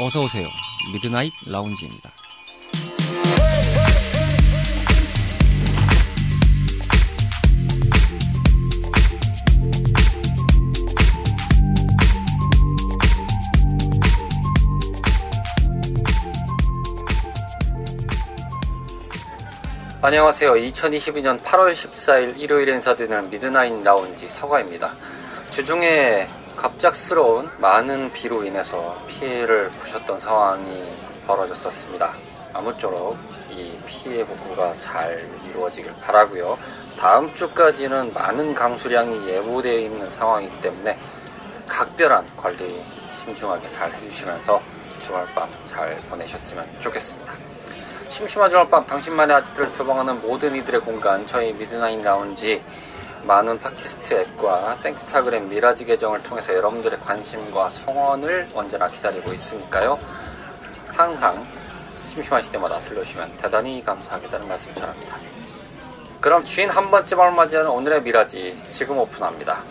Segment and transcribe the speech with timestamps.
[0.00, 0.46] 어서 오세요.
[0.92, 2.17] 미드나잇 라운지입니다.
[20.08, 20.54] 안녕하세요.
[20.54, 24.96] 2022년 8월 14일 일요일 행사되는 미드나잇 라운지 서가입니다.
[25.50, 26.26] 주중에
[26.56, 30.82] 갑작스러운 많은 비로 인해서 피해를 보셨던 상황이
[31.26, 32.14] 벌어졌었습니다.
[32.54, 33.18] 아무쪼록
[33.50, 35.18] 이 피해 복구가 잘
[35.50, 36.56] 이루어지길 바라고요.
[36.98, 40.98] 다음 주까지는 많은 강수량이 예보되어 있는 상황이기 때문에
[41.68, 42.82] 각별한 관리
[43.12, 44.58] 신중하게 잘 해주시면서
[45.00, 47.57] 주말밤 잘 보내셨으면 좋겠습니다.
[48.08, 52.60] 심심한 주말밤 당신만의 아지트를 표방하는 모든 이들의 공간 저희 미드나잇 라운지
[53.24, 59.98] 많은 팟캐스트 앱과 땡스타그램 미라지 계정을 통해서 여러분들의 관심과 성원을 언제나 기다리고 있으니까요.
[60.88, 61.44] 항상
[62.06, 65.16] 심심하실 때마다 들려주시면 대단히 감사하겠다는 말씀 전합니다.
[66.20, 69.62] 그럼 주인 한 번째 말 맞이하는 오늘의 미라지 지금 오픈합니다.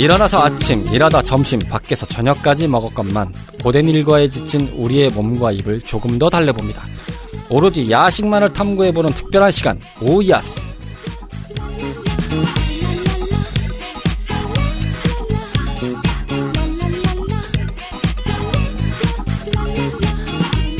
[0.00, 6.30] 일어나서 아침, 일하다 점심, 밖에서 저녁까지 먹었건만 고된 일과에 지친 우리의 몸과 입을 조금 더
[6.30, 6.82] 달래봅니다.
[7.50, 10.62] 오로지 야식만을 탐구해보는 특별한 시간, 오야스.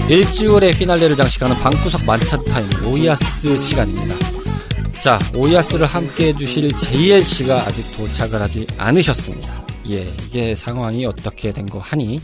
[0.09, 4.40] 일주일의 피날레를 장식하는 방구석 만찬 타임 오야스 시간입니다.
[5.03, 9.66] 자, 오야스를 함께 해주실 JL씨가 아직 도착을 하지 않으셨습니다.
[9.88, 12.21] 예, 이게 상황이 어떻게 된 거 하니,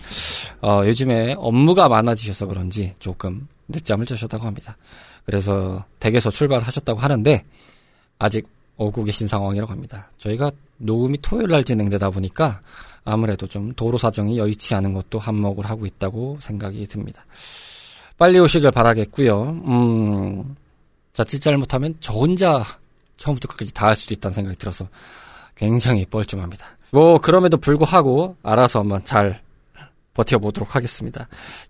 [0.61, 4.77] 어, 요즘에 업무가 많아지셔서 그런지 조금 늦잠을 자셨다고 합니다.
[5.25, 7.45] 그래서 댁에서 출발하셨다고 하는데,
[8.19, 10.11] 아직 오고 계신 상황이라고 합니다.
[10.19, 12.61] 저희가 녹음이 토요일 날 진행되다 보니까
[13.05, 17.25] 아무래도 좀 도로 사정이 여의치 않은 것도 한몫을 하고 있다고 생각이 듭니다.
[18.19, 19.43] 빨리 오시길 바라겠고요.
[19.67, 20.57] 음,
[21.17, 22.63] 자칫 잘못하면 저 혼자
[23.17, 24.87] 처음부터 끝까지 다 할 수도 있다는 생각이 들어서
[25.55, 26.67] 굉장히 뻘쭘합니다.
[26.91, 29.41] 뭐 그럼에도 불구하고 알아서 한번 잘
[30.13, 31.27] 버텨보도록 하겠습니다.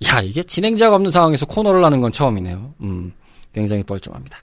[0.09, 2.75] 야 이게 진행자가 없는 상황에서 코너를 하는 건 처음이네요.
[2.81, 3.13] 음
[3.53, 4.39] 굉장히 뻘쭘합니다.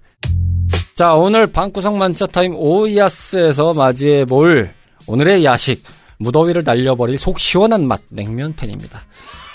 [0.96, 4.74] 자 오늘 방구석 만차 타임 오이아스에서 맞이해 볼
[5.08, 5.84] 오늘의 야식
[6.20, 9.02] 무더위를 날려버릴 속 시원한 맛 냉면 팬입니다.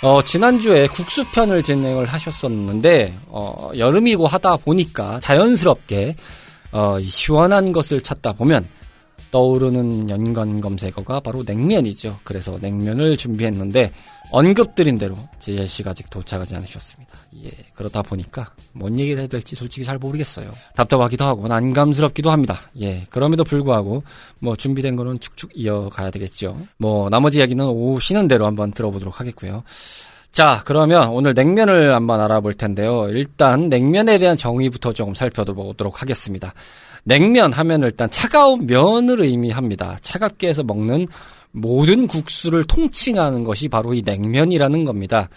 [0.01, 6.15] 어, 지난주에 국수편을 진행을 하셨었는데, 어, 여름이고 하다 보니까 자연스럽게,
[6.71, 8.65] 어, 시원한 것을 찾다 보면
[9.31, 12.19] 떠오르는 연관 검색어가 바로 냉면이죠.
[12.25, 13.93] 그래서 냉면을 준비했는데,
[14.31, 17.13] 언급드린 대로 JLC가 아직 도착하지 않으셨습니다.
[17.45, 20.51] 예, 그러다 보니까 뭔 얘기를 해야 될지 솔직히 잘 모르겠어요.
[20.75, 22.61] 답답하기도 하고 난감스럽기도 합니다.
[22.81, 24.03] 예, 그럼에도 불구하고
[24.39, 26.59] 뭐 준비된 거는 축축 이어가야 되겠죠.
[26.77, 29.63] 뭐 나머지 이야기는 오시는 대로 한번 들어보도록 하겠고요.
[30.31, 33.09] 자, 그러면 오늘 냉면을 한번 알아볼 텐데요.
[33.09, 36.53] 일단 냉면에 대한 정의부터 조금 살펴보도록 하겠습니다.
[37.05, 39.99] 냉면 하면 일단 차가운 면을 의미합니다.
[40.01, 41.07] 차갑게 해서 먹는
[41.53, 45.29] 모든 국수를 통칭하는 것이 바로 이 냉면이라는 겁니다.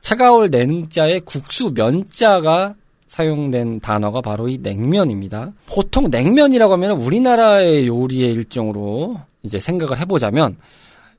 [0.00, 2.74] 차가울 냉자에 국수 면자가
[3.06, 5.52] 사용된 단어가 바로 이 냉면입니다.
[5.66, 10.56] 보통 냉면이라고 하면 우리나라의 요리의 일종으로 이제 생각을 해보자면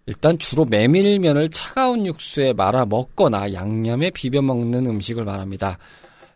[0.07, 5.77] 일단 주로 메밀면을 차가운 육수에 말아 먹거나 양념에 비벼 먹는 음식을 말합니다.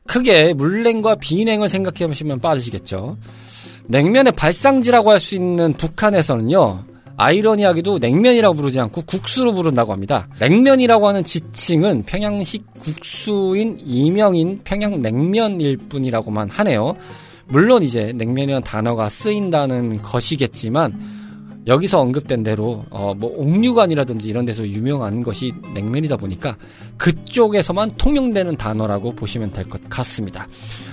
[0.07, 3.17] 크게 물냉과 비냉을 생각해 보시면 빠지시겠죠.
[3.89, 6.79] 냉면의 발상지라고 할 수 있는 북한에서는요.
[7.17, 10.27] 아이러니하게도 냉면이라고 부르지 않고 국수로 부른다고 합니다.
[10.39, 16.95] 냉면이라고 하는 지칭은 평양식 국수인 이명인 평양냉면일 뿐이라고만 하네요.
[17.47, 21.19] 물론 이제 냉면이라는 단어가 쓰인다는 것이겠지만
[21.67, 26.55] 여기서 언급된 대로 어 뭐 옥류관이라든지 이런 데서 유명한 것이 냉면이다 보니까
[26.97, 30.47] 그쪽에서만 통용되는 단어라고 보시면 될 것 같습니다.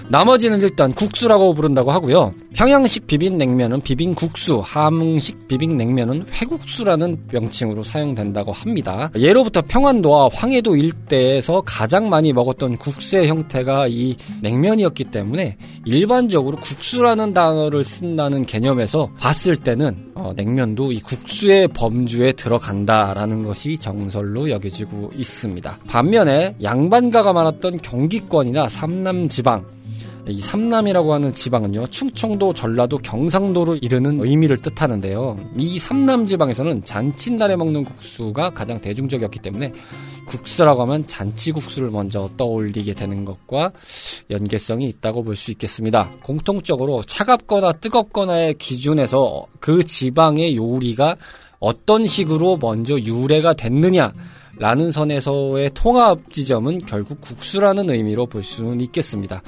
[0.09, 2.33] 나머지는 일단 국수라고 부른다고 하고요.
[2.55, 9.11] 평양식 비빔냉면은 비빔국수, 함흥식 비빔냉면은 회국수라는 명칭으로 사용된다고 합니다.
[9.17, 17.85] 예로부터 평안도와 황해도 일대에서 가장 많이 먹었던 국수의 형태가 이 냉면이었기 때문에 일반적으로 국수라는 단어를
[17.85, 25.79] 쓴다는 개념에서 봤을 때는 어, 냉면도 이 국수의 범주에 들어간다라는 것이 정설로 여겨지고 있습니다.
[25.89, 29.67] 반면에 양반가가 많았던 경기권이나 삼남 지방
[30.29, 35.39] 이 삼남이라고 하는 지방은요, 충청도, 전라도, 경상도로 이르는 의미를 뜻하는데요.
[35.57, 39.73] 이 삼남 지방에서는 잔칫날에 먹는 국수가 가장 대중적이었기 때문에
[40.27, 43.71] 국수라고 하면 잔치국수를 먼저 떠올리게 되는 것과
[44.29, 46.11] 연계성이 있다고 볼 수 있겠습니다.
[46.23, 51.15] 공통적으로 차갑거나 뜨겁거나의 기준에서 그 지방의 요리가
[51.61, 54.13] 어떤 식으로 먼저 유래가 됐느냐,
[54.59, 59.43] 라는 선에서의 통합 지점은 결국 국수라는 의미로 볼 수는 있겠습니다.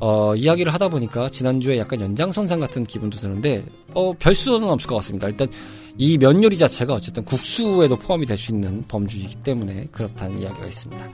[0.00, 3.64] 어, 이야기를 하다 보니까 지난주에 약간 연장선상 같은 기분도 드는데,
[3.94, 5.28] 어, 별 수는 없을 것 같습니다.
[5.28, 5.48] 일단,
[5.96, 11.10] 이 면 요리 자체가 어쨌든 국수에도 포함이 될 수 있는 범주이기 때문에 그렇다는 이야기가 있습니다.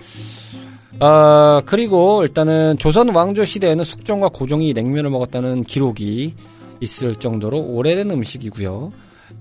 [1.01, 6.35] 어, 그리고 일단은 조선 왕조 시대에는 숙종과 고종이 냉면을 먹었다는 기록이
[6.81, 8.93] 있을 정도로 오래된 음식이고요.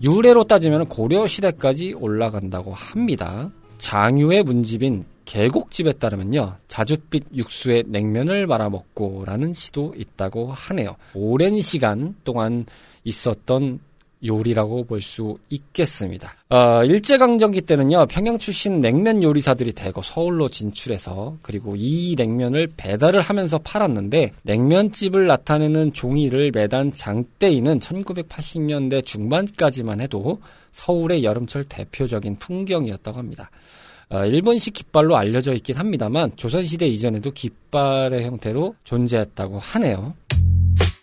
[0.03, 3.49] 유래로 따지면 고려 시대까지 올라간다고 합니다.
[3.77, 6.55] 장유의 문집인 계곡집에 따르면요.
[6.67, 10.95] 자줏빛 육수에 냉면을 말아먹고라는 시도 있다고 하네요.
[11.13, 12.65] 오랜 시간 동안
[13.03, 13.79] 있었던
[14.25, 16.33] 요리라고 볼 수 있겠습니다.
[16.49, 23.59] 어, 일제강점기 때는요, 평양 출신 냉면 요리사들이 대거 서울로 진출해서, 그리고 이 냉면을 배달을 하면서
[23.59, 30.41] 팔았는데, 냉면집을 나타내는 종이를 매단 장대인은 1980년대 중반까지만 해도
[30.71, 33.49] 서울의 여름철 대표적인 풍경이었다고 합니다.
[34.11, 40.15] 어, 일본식 깃발로 알려져 있긴 합니다만 조선시대 이전에도 깃발의 형태로 존재했다고 하네요.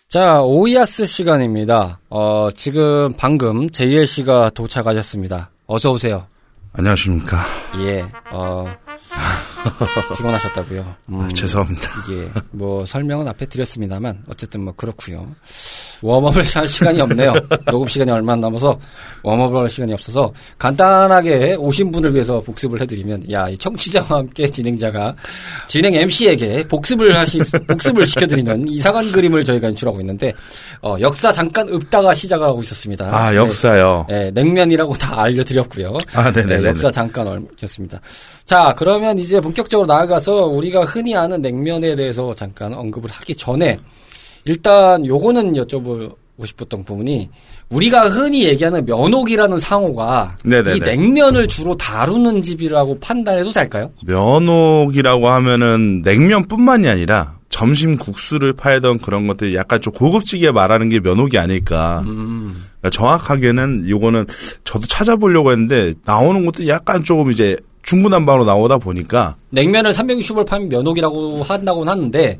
[0.09, 1.99] 자, 오이아스 시간입니다.
[2.09, 5.49] 어, 지금 방금 JL 씨가 도착하셨습니다.
[5.67, 6.27] 어서 오세요.
[6.73, 7.37] 안녕하십니까.
[7.79, 8.65] 예, 어,
[10.17, 10.95] 피곤하셨다고요.
[11.09, 11.89] 음, 아, 죄송합니다.
[12.11, 15.27] 예, 뭐 설명은 앞에 드렸습니다만 어쨌든 뭐 그렇고요.
[16.01, 17.33] 웜업을 할 시간이 없네요.
[17.71, 18.79] 녹음 시간이 얼마 안 남아서
[19.23, 25.15] 웜업을 할 시간이 없어서 간단하게 오신 분을 위해서 복습을 해드리면 야, 이 청취자와 함께 진행자가
[25.67, 30.33] 진행 MC에게 복습을 하시 복습을 시켜드리는 이상한 그림을 저희가 연출하고 있는데
[30.81, 33.09] 어, 역사 잠깐 읊다가 시작을 하고 있었습니다.
[33.11, 34.05] 아, 역사요.
[34.07, 35.97] 네, 네 냉면이라고 다 알려드렸고요.
[36.13, 36.59] 아, 네네.
[36.59, 37.99] 네, 역사 잠깐 얽혔습니다.
[38.45, 43.79] 자, 그러면 이제 본격적으로 나아가서 우리가 흔히 아는 냉면에 대해서 잠깐 언급을 하기 전에
[44.43, 47.29] 일단 요거는 여쭤보고 싶었던 부분이
[47.69, 50.75] 우리가 흔히 얘기하는 면옥이라는 상호가 네네네.
[50.75, 53.91] 이 냉면을 주로 다루는 집이라고 판단해도 될까요?
[54.05, 61.37] 면옥이라고 하면은 냉면뿐만이 아니라 점심 국수를 팔던 그런 것들 약간 좀 고급지게 말하는 게 면옥이
[61.37, 62.03] 아닐까.
[62.05, 62.65] 음.
[62.87, 64.25] 그러니까 정확하게는 요거는
[64.63, 71.43] 저도 찾아보려고 했는데 나오는 것도 약간 조금 이제 중구난방으로 나오다 보니까 냉면을 360을 파면 면옥이라고
[71.43, 72.37] 한다고는 하는데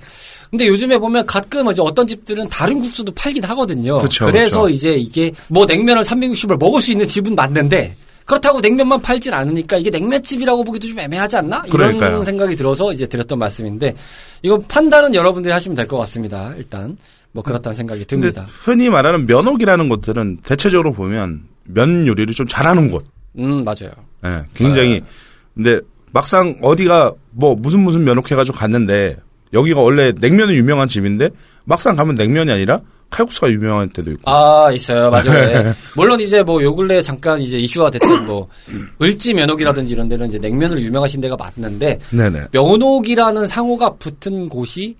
[0.50, 3.98] 근데 요즘에 보면 가끔 이제 어떤 집들은 다른 국수도 팔긴 하거든요.
[4.00, 4.70] 그쵸, 그래서 그쵸.
[4.74, 7.96] 이제 이게 뭐 냉면을 360을 먹을 수 있는 집은 맞는데
[8.26, 11.64] 그렇다고 냉면만 팔진 않으니까 이게 냉면집이라고 보기도 좀 애매하지 않나?
[11.66, 12.24] 이런 그러니까요.
[12.26, 13.96] 생각이 들어서 이제 드렸던 말씀인데
[14.42, 16.54] 이거 판단은 여러분들이 하시면 될 것 같습니다.
[16.58, 16.98] 일단
[17.38, 18.48] 뭐 그렇다는 생각이 듭니다.
[18.50, 23.06] 흔히 말하는 면옥이라는 곳들은 대체적으로 보면 면 요리를 좀 잘하는 곳.
[23.38, 23.92] 음 맞아요.
[24.24, 25.01] 네, 굉장히 네.
[25.54, 25.80] 근데
[26.12, 29.18] 막상 어디가 뭐 무슨 무슨 면옥 해가지고 갔는데
[29.54, 31.30] 여기가 원래 냉면은 유명한 집인데
[31.66, 32.81] 막상 가면 냉면이 아니라
[33.12, 34.24] 칼국수가 유명한 때도 있고.
[34.30, 35.12] 아, 있어요.
[35.12, 35.25] 맞아요.
[35.63, 35.74] 네.
[35.95, 38.48] 물론 이제 뭐 요 근래 잠깐 이제 이슈화 됐던 뭐
[39.00, 42.46] 을지 면옥이라든지 이런 데는 이제 냉면으로 유명하신 데가 맞는데 네네.
[42.51, 44.96] 면옥이라는 상호가 붙은 곳이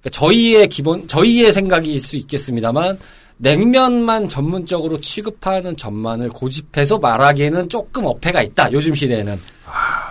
[0.00, 2.98] 그러니까 저희의 기본 저희의 생각일 수 있겠습니다만
[3.38, 8.70] 냉면만 전문적으로 취급하는 전만을 고집해서 말하기에는 조금 어폐가 있다.
[8.72, 9.38] 요즘 시대에는.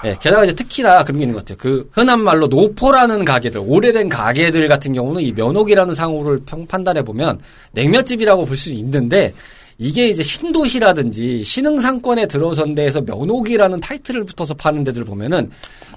[0.05, 1.57] 예, 게다가 이제 특히나 그런 게 있는 것 같아요.
[1.59, 7.39] 그 흔한 말로 노포라는 가게들, 오래된 가게들 같은 경우는 이 면옥이라는 상호를 평 판단해 보면
[7.73, 9.33] 냉면집이라고 볼 수 있는데
[9.77, 15.51] 이게 이제 신도시라든지 신흥상권에 들어선 데에서 면옥이라는 타이틀을 붙어서 파는 데들 보면은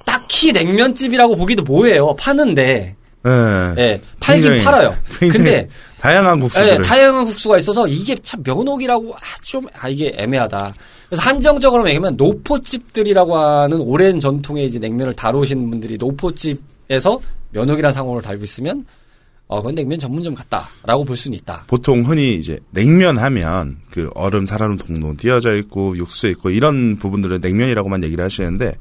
[0.05, 2.15] 딱히 냉면집이라고 보기도 뭐예요.
[2.17, 2.97] 파는데.
[3.25, 3.75] 네.
[3.79, 4.97] 예, 팔긴 굉장히, 팔아요.
[5.19, 5.69] 굉장히 근데
[6.01, 6.69] 다양한 국수들.
[6.69, 10.75] 예, 다양한 국수가 있어서 이게 참 면옥이라고 아, 좀 아, 이게 애매하다.
[11.09, 18.45] 그래서 한정적으로 얘기하면 노포집들이라고 하는 오랜 전통의 이제 냉면을 다루신 분들이 노포집에서 면옥이라는 상호를 달고
[18.45, 18.85] 있으면
[19.47, 21.65] 어, 그건 냉면 전문점 같다라고 볼 수는 있다.
[21.67, 27.41] 보통 흔히 이제 냉면 하면 그 얼음 살아는 동동 띄어져 있고 육수 있고 이런 부분들은
[27.43, 28.75] 냉면이라고만 얘기를 하시는데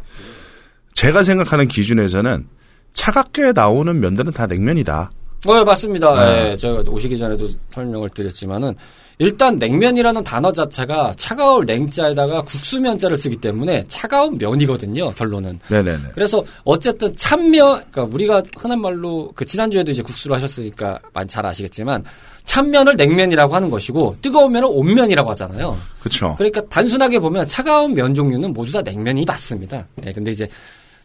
[0.94, 2.48] 제가 생각하는 기준에서는
[2.94, 5.12] 차갑게 나오는 면들은 다 냉면이다.
[5.48, 6.14] 어, 맞습니다.
[6.14, 6.52] 네.
[6.52, 8.76] 예, 제가 오시기 전에도 설명을 드렸지만은
[9.18, 15.12] 일단 냉면이라는 단어 자체가 차가울 냉자에다가 국수면자를 쓰기 때문에 차가운 면이거든요.
[15.12, 15.60] 결론은.
[15.68, 16.10] 네네네.
[16.14, 22.04] 그래서 어쨌든 찬면, 그러니까 우리가 흔한 말로 그 지난주에도 이제 국수를 하셨으니까 많이 잘 아시겠지만
[22.46, 25.78] 찬면을 냉면이라고 하는 것이고 뜨거운 면을 온면이라고 하잖아요.
[26.00, 26.34] 그렇죠.
[26.38, 29.86] 그러니까 단순하게 보면 차가운 면 종류는 모두 다 냉면이 맞습니다.
[29.98, 30.48] 네, 근데 이제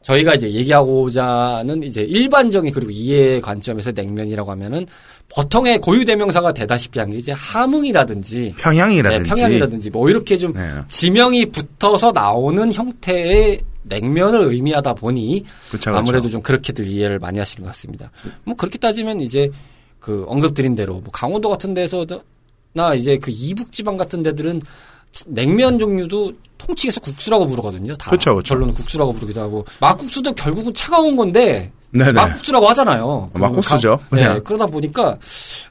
[0.02, 4.86] 저희가 이제 얘기하고자 하는 이제 일반적인 그리고 이해 관점에서 냉면이라고 하면은
[5.28, 10.70] 보통의 고유 대명사가 되다시피 한 게 이제 함흥이라든지 평양이라든지 네, 평양이라든지 뭐 이렇게 좀 네.
[10.88, 15.96] 지명이 붙어서 나오는 형태의 냉면을 의미하다 보니 그쵸, 그쵸.
[15.96, 18.10] 아무래도 좀 그렇게들 이해를 많이 하시는 것 같습니다.
[18.44, 19.50] 뭐 그렇게 따지면 이제
[20.00, 24.60] 그 언급드린 대로 뭐 강원도 같은 데서나 이제 그 이북 지방 같은 데들은
[25.26, 27.94] 냉면 종류도 통칭해서 국수라고 부르거든요.
[27.96, 28.54] 다 그쵸, 그쵸.
[28.54, 32.12] 결론은 국수라고 부르기도 하고 막국수도 결국은 차가운 건데 네네.
[32.12, 33.30] 막국수라고 하잖아요.
[33.34, 33.98] 막국수죠.
[34.10, 34.40] 가- 네.
[34.40, 35.16] 그러다 보니까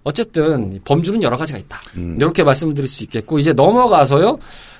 [0.03, 1.79] 어쨌든 범주는 여러 가지가 있다.
[1.97, 2.15] 음.
[2.19, 4.37] 이렇게 말씀드릴 수 있겠고 이제 넘어가서요.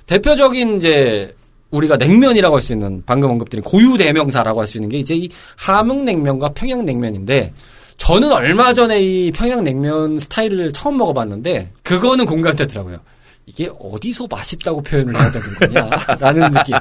[0.08, 1.36] 대표적인 이제
[1.72, 5.30] 우리가 냉면이라고 할 수 있는 방금 언급드린 고유 대명사라고 할 수 있는 게 이제 이
[5.58, 7.54] 함흥냉면과 평양냉면인데
[7.98, 12.98] 저는 얼마 전에 이 평양냉면 스타일을 처음 먹어봤는데 그거는 공감되더라고요.
[13.48, 16.76] 이게 어디서 맛있다고 표현을 해야 되는 거냐라는 느낌.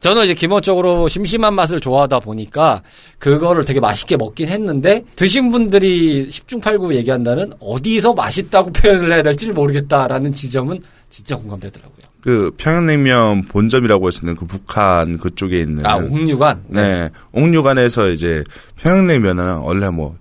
[0.00, 2.82] 저는 이제 기본적으로 심심한 맛을 좋아하다 보니까
[3.18, 9.48] 그거를 되게 맛있게 먹긴 했는데 드신 분들이 10중 8구 얘기한다는 어디서 맛있다고 표현을 해야 될지
[9.48, 10.80] 모르겠다라는 지점은
[11.10, 12.06] 진짜 공감되더라고요.
[12.22, 16.64] 그 평양냉면 본점이라고 할수 있는 그 북한 그쪽에 있는 아, 옥류관?
[16.68, 17.10] 네.
[17.32, 18.42] 옥류관에서 이제
[18.76, 20.16] 평양냉면은 원래 뭐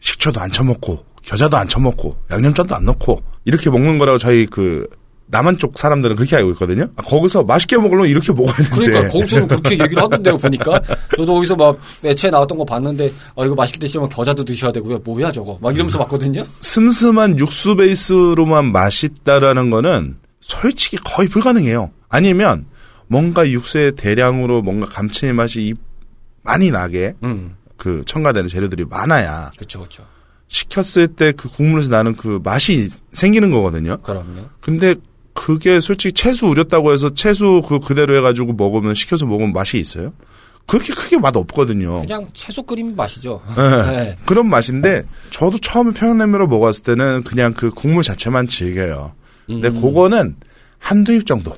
[0.00, 4.86] 식초도 안 쳐먹고 겨자도 안 쳐먹고 양념장도 안 넣고 이렇게 먹는 거라고 저희 그
[5.26, 6.86] 남한 쪽 사람들은 그렇게 알고 있거든요.
[6.96, 8.76] 아, 거기서 맛있게 먹으려면 이렇게 먹어야 되는데.
[8.90, 10.80] 그러니까 거기서는 그렇게 얘기를 하던데요 보니까
[11.16, 15.32] 저도 어디서 막 매체에 나왔던 거 봤는데 아 이거 맛있게 드시려면 겨자도 드셔야 되고요 뭐야
[15.32, 21.90] 저거 막 이러면서 봤거든요 슴슴한 육수 베이스로만 맛있다라는 거는 솔직히 거의 불가능해요.
[22.10, 22.66] 아니면
[23.06, 25.74] 뭔가 육수에 대량으로 뭔가 감칠맛이 이-
[26.42, 30.04] 많이 나게 음 그 첨가되는 재료들이 많아야 그쵸 그쵸
[30.46, 33.98] 식혔을 때 그 국물에서 나는 그 맛이 생기는 거거든요.
[34.02, 34.94] 그럼요 근데
[35.34, 40.12] 그게 솔직히 채수 우렸다고 해서 채수 그 그대로 해가지고 먹으면 식혀서 먹으면 맛이 있어요?
[40.66, 42.00] 그렇게 크게 맛 없거든요.
[42.00, 43.92] 그냥 채소 끓인 맛이죠 네.
[43.92, 44.16] 네.
[44.24, 49.12] 그런 맛인데 저도 처음에 평양냉면을 먹었을 때는 그냥 그 국물 자체만 즐겨요.
[49.46, 49.80] 근데 음.
[49.80, 50.36] 그거는
[50.78, 51.54] 한두 입 정도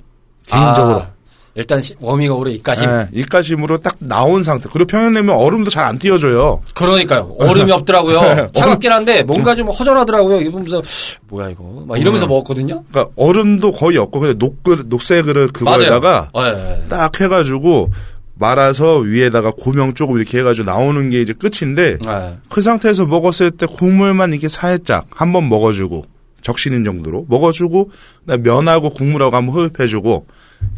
[0.46, 1.12] 개인적으로 아,
[1.56, 4.68] 일단 시- 워밍업으로 입가심 예, 입가심으로 딱 나온 상태.
[4.70, 6.62] 그리고 평양냉면 얼음도 잘 안 띄워줘요.
[6.74, 10.82] 그러니까요 얼음이 없더라고요 차갑긴 한데 뭔가 좀 허전하더라고요 이거 보면서
[11.28, 12.28] 뭐야 이거 막 이러면서 음.
[12.30, 16.84] 먹었거든요 그러니까 얼음도 거의 없고 그냥 녹그 녹색을 그거에다가 네, 네.
[16.88, 17.90] 딱 해가지고
[18.38, 22.36] 말아서 위에다가 고명 조금 이렇게 해가지고 나오는 게 이제 끝인데 네.
[22.50, 26.04] 그 상태에서 먹었을 때 국물만 이렇게 살짝 한 번 먹어주고
[26.42, 27.90] 적시는 정도로 먹어주고
[28.40, 30.26] 면하고 국물하고 한번 흡입해주고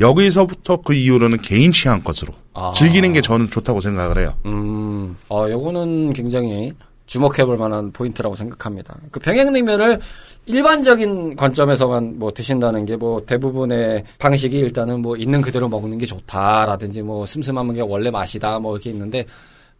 [0.00, 2.72] 여기서부터 그 이후로는 개인 취향 것으로 아.
[2.74, 4.34] 즐기는 게 저는 좋다고 생각을 해요.
[4.46, 6.72] 음, 어, 요거는 굉장히
[7.06, 8.94] 주목해볼 만한 포인트라고 생각합니다.
[9.10, 9.98] 그 평양냉면을
[10.46, 17.02] 일반적인 관점에서만 뭐 드신다는 게 뭐 대부분의 방식이 일단은 뭐 있는 그대로 먹는 게 좋다라든지
[17.02, 19.24] 뭐 슴슴한 게 원래 맛이다 뭐 이렇게 있는데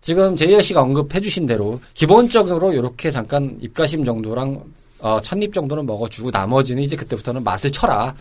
[0.00, 4.62] 지금 제이어 씨가 언급해주신 대로 기본적으로 이렇게 잠깐 입가심 정도랑
[5.00, 8.14] 어, 첫입 정도는 먹어주고 나머지는 이제 그때부터는 맛을 쳐라.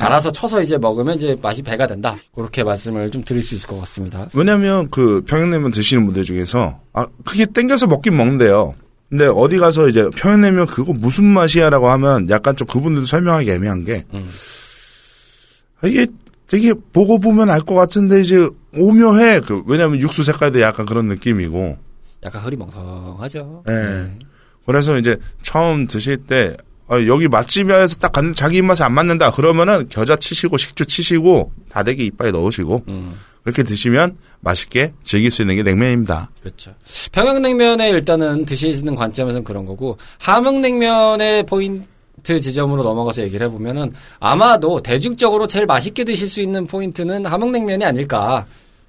[0.00, 2.16] 알아서 쳐서 이제 먹으면 이제 맛이 배가 된다.
[2.34, 4.28] 그렇게 말씀을 좀 드릴 수 있을 것 같습니다.
[4.34, 8.74] 왜냐면 그 평양냉면 드시는 분들 중에서 아 그게 땡겨서 먹긴 먹는데요.
[9.08, 14.04] 근데 어디 가서 이제 평양냉면 그거 무슨 맛이야라고 하면 약간 좀 그분들도 설명하기 애매한 게
[14.12, 14.28] 음.
[15.80, 16.06] 아, 이게
[16.48, 19.40] 되게 보고 보면 알 것 같은데 이제 오묘해.
[19.40, 21.76] 그 왜냐면 육수 색깔도 약간 그런 느낌이고.
[22.24, 23.62] 약간 흐리멍텅하죠.
[23.68, 24.10] 예.
[24.66, 26.56] 그래서 이제 처음 드실 때
[26.88, 32.06] 아, 여기 맛집에서 딱 갔는데 자기 입맛에 안 맞는다 그러면은 겨자 치시고 식초 치시고 다대기
[32.06, 36.30] 이빨에 넣으시고 음, 그렇게 드시면 맛있게 즐길 수 있는 게 냉면입니다.
[36.40, 36.74] 그렇죠.
[37.12, 45.66] 평양냉면에 일단은 드시는 관점에서는 그런 거고 함흥냉면의 포인트 지점으로 넘어가서 얘기를 해보면은 아마도 대중적으로 제일
[45.66, 48.46] 맛있게 드실 수 있는 포인트는 함흥냉면이 아닐까.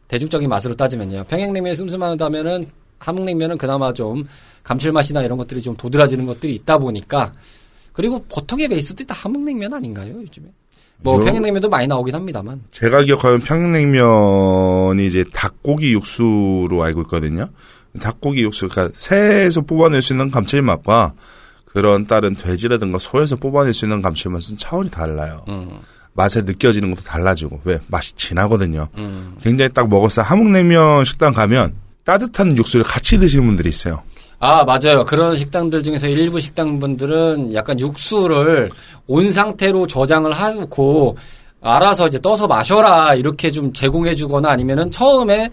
[0.08, 1.26] 대중적인 맛으로 따지면요.
[1.26, 2.66] 평양냉면이 슴슴하다면은
[3.00, 4.28] 함흥냉면은 그나마 좀
[4.68, 7.32] 감칠맛이나 이런 것들이 좀 도드라지는 것들이 있다 보니까
[7.94, 10.48] 그리고 보통의 베이스도 다 함흥냉면 아닌가요 요즘에?
[11.00, 12.64] 뭐 요- 평양냉면도 많이 나오긴 합니다만.
[12.72, 17.48] 제가 기억하는 평양냉면이 이제 닭고기 육수로 알고 있거든요.
[18.02, 21.14] 닭고기 육수, 그러니까 새에서 뽑아낼 수 있는 감칠맛과
[21.66, 25.44] 그런 다른 돼지라든가 소에서 뽑아낼 수 있는 감칠맛은 차원이 달라요.
[25.48, 25.80] 음,
[26.14, 28.90] 맛에 느껴지는 것도 달라지고 왜 맛이 진하거든요.
[28.98, 29.36] 음.
[29.40, 34.02] 굉장히 딱 먹었을 때 함흥냉면 식당 가면 따뜻한 육수를 같이 드시는 분들이 있어요.
[34.39, 35.03] 아, 맞아요.
[35.06, 38.70] 그런 식당들 중에서 일부 식당분들은 약간 육수를
[39.08, 41.17] 온 상태로 저장을 하고
[41.62, 45.50] 알아서 이제 떠서 마셔라 이렇게 좀 제공해 주거나 아니면은 처음에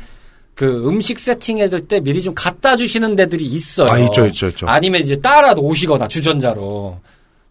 [0.55, 3.89] 그 음식 세팅해 둘 때 미리 좀 갖다 주시는 데들이 있어요.
[3.91, 4.67] 아, 있죠, 있죠, 있죠.
[4.69, 6.99] 아니면 이제 따라 놓으시거나 주전자로.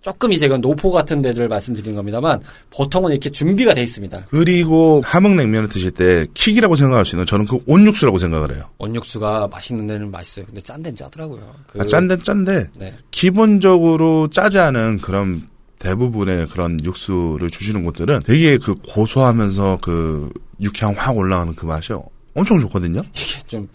[0.04, 2.42] 조금 이제 그 노포 같은 데들 말씀드리는 겁니다만
[2.72, 4.28] 보통은 이렇게 준비가 돼 있습니다.
[4.30, 8.70] 그리고 함흥냉면을 드실 때 킥이라고 생각할 수 있는 저는 그 온육수라고 생각을 해요.
[8.80, 10.46] 온육수가 맛있는 데는 맛있어요.
[10.46, 11.56] 근데 짠 데는 짜더라고요.
[11.68, 12.94] 그, 아, 짠데 짠데 네.
[13.12, 15.48] 기본적으로 짜지 않은 그런
[15.80, 20.30] 대부분의 그런 육수를 주시는 곳들은 되게 그 고소하면서 그
[20.60, 21.94] 육향 확 올라가는 그 맛이
[22.36, 23.02] 엄청 좋거든요.
[23.16, 23.70] 이게 좀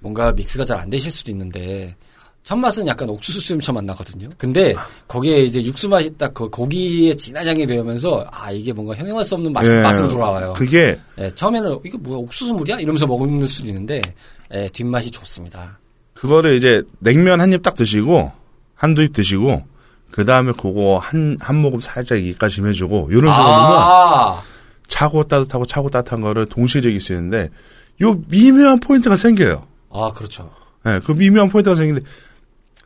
[0.00, 1.96] 뭔가 믹스가 잘 안 되실 수도 있는데
[2.42, 4.28] 첫 맛은 약간 옥수수 수염차 맛 나거든요.
[4.36, 4.74] 근데
[5.06, 9.52] 거기에 이제 육수 맛이 딱 그 고기에 진하장에 배우면서 아 이게 뭔가 형용할 수 없는
[9.52, 10.52] 맛, 예, 맛으로 돌아와요.
[10.56, 14.00] 그게 예, 처음에는 이게 뭐야 옥수수 물이야 이러면서 먹는 수도 있는데
[14.52, 15.78] 예, 뒷맛이 좋습니다.
[16.14, 18.32] 그거를 이제 냉면 한 입 딱 드시고
[18.74, 19.62] 한두 입 드시고
[20.10, 24.42] 그 다음에 그거 한 한 모금 살짝 이까지 해주고 이런 식으로 아,
[24.88, 27.50] 차고 따뜻하고 차고 따뜻한 거를 동시에 즐길 수 있는데
[28.02, 29.66] 요 미묘한 포인트가 생겨요.
[29.90, 30.50] 아 그렇죠.
[30.86, 32.04] 예, 그 미묘한 포인트가 생기는데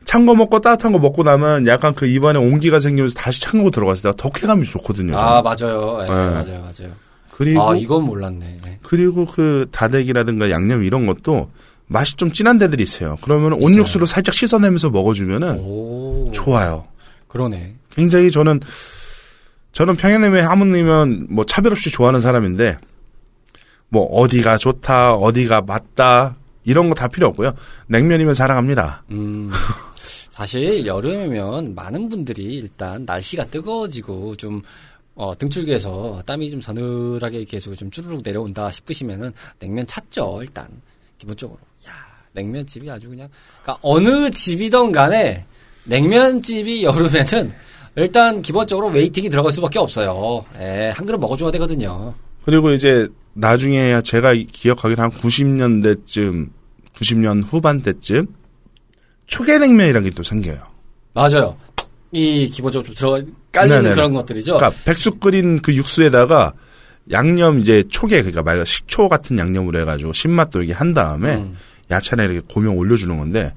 [0.07, 3.69] 찬 거 먹고 따뜻한 거 먹고 나면 약간 그 입안에 온기가 생기면서 다시 찬 거
[3.71, 5.17] 들어갔을 때 더 쾌감이 좋거든요.
[5.17, 5.73] 아 저는.
[5.75, 5.97] 맞아요.
[6.03, 6.29] 예, 네.
[6.31, 6.93] 맞아요, 맞아요.
[7.31, 8.57] 그리고 아 이건 몰랐네.
[8.65, 8.79] 예.
[8.83, 11.51] 그리고 그 다대기라든가 양념 이런 것도
[11.87, 13.17] 맛이 좀 진한 데들이 있어요.
[13.21, 16.87] 그러면 온육수로 살짝 씻어내면서 먹어주면은 오, 좋아요.
[17.27, 17.75] 그러네.
[17.91, 18.61] 굉장히 저는
[19.73, 22.77] 저는 평양냉면 하모님은 뭐 차별 없이 좋아하는 사람인데
[23.89, 27.51] 뭐 어디가 좋다 어디가 맞다 이런 거 다 필요 없고요.
[27.87, 29.03] 냉면이면 사랑합니다.
[29.11, 29.49] 음,
[30.37, 34.61] 사실 여름이면 많은 분들이 일단 날씨가 뜨거워지고 좀
[35.15, 40.69] 어, 등줄기에서 땀이 좀 서늘하게 계속 좀 쭈르륵 내려온다 싶으시면은 냉면 찾죠 일단
[41.17, 41.57] 기본적으로.
[41.87, 41.91] 야
[42.33, 43.29] 냉면집이 아주 그냥
[43.63, 45.43] 그러니까 어느 집이든 간에
[45.85, 47.51] 냉면집이 여름에는
[47.95, 50.45] 일단 기본적으로 웨이팅이 들어갈 수밖에 없어요.
[50.59, 52.13] 예, 한 그릇 먹어줘야 되거든요.
[52.45, 56.49] 그리고 이제 나중에 제가 기억하기로 한 90년대쯤
[56.93, 58.27] 90년 후반 때쯤
[59.27, 60.57] 초계냉면이라는 게 또 생겨요.
[61.13, 61.57] 맞아요.
[62.11, 63.11] 이 기본적으로 좀 들어
[63.51, 63.95] 깔리는 네네네.
[63.95, 64.57] 그런 것들이죠.
[64.57, 66.53] 그러니까 백숙 끓인 그 육수에다가
[67.11, 71.55] 양념 이제 초계 그러니까 말 식초 같은 양념으로 해가지고 신맛도 이게 한 다음에 음.
[71.89, 73.53] 야채나 이렇게 고명 올려주는 건데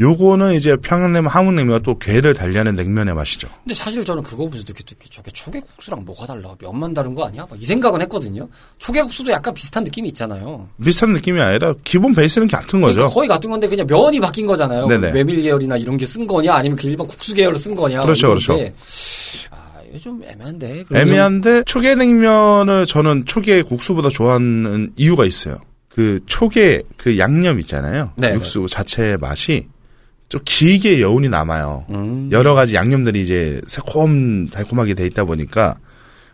[0.00, 3.48] 요거는 이제 평양냉면 함흥냉면과 또 괴를 달리하는 냉면의 맛이죠.
[3.62, 6.54] 근데 사실 저는 그거 보면서 느꼈 게 저게 초계국수랑 뭐가 달라?
[6.60, 7.46] 면만 다른 거 아니야?
[7.50, 8.48] 막이 생각은 했거든요.
[8.78, 10.68] 초계국수도 약간 비슷한 느낌이 있잖아요.
[10.82, 12.94] 비슷한 느낌이 아니라 기본 베이스는 같은 거죠.
[12.94, 14.86] 그러니까 거의 같은 건데 그냥 면이 바뀐 거잖아요.
[14.86, 15.12] 네네.
[15.12, 18.00] 메밀 계열이나 이런 게 쓴 거냐 아니면 그 일반 국수 계열로 쓴 거냐.
[18.02, 18.56] 그렇죠, 그렇죠.
[18.56, 18.72] 게,
[19.50, 20.84] 아, 좀 애매한데.
[20.94, 25.58] 애매한데 초계 냉면을 저는 초계 국수보다 좋아하는 이유가 있어요.
[25.88, 28.12] 그 초계 그 양념 있잖아요.
[28.16, 29.66] 네, 육수 자체의 맛이
[30.28, 31.84] 좀 길게 여운이 남아요.
[31.88, 35.76] 좀, 음, 여러 가지 양념들이 이제 새콤 달콤하게 돼 있다 보니까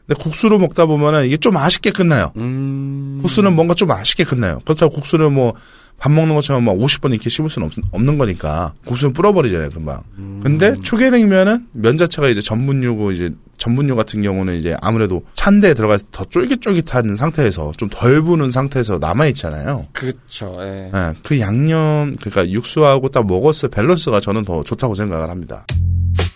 [0.06, 2.32] 근데 국수로 먹다 보면은 이게 좀 아쉽게 끝나요.
[2.36, 4.60] 음, 국수는 뭔가 좀 아쉽게 끝나요.
[4.64, 5.54] 그렇다고 국수는 뭐
[5.98, 10.02] 밥 먹는 것처럼 막 50번 이렇게 씹을 수는 없, 는 거니까 국수는 불어버리잖아요 금방.
[10.16, 10.40] 음.
[10.42, 16.24] 근데 초계냉면은 면 자체가 이제 전분유고 이제 전분유 같은 경우는 이제 아무래도 찬데에 들어가서 더
[16.24, 19.86] 쫄깃쫄깃한 상태에서 좀 덜 부는 상태에서 남아 있잖아요.
[19.92, 20.56] 그렇죠.
[20.60, 20.90] 예.
[20.94, 25.66] 예, 그 양념 그러니까 육수하고 딱 먹었을 밸런스가 저는 더 좋다고 생각을 합니다.